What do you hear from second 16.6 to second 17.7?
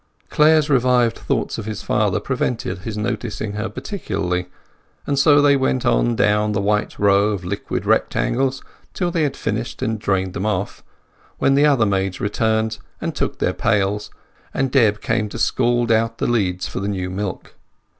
for the new milk.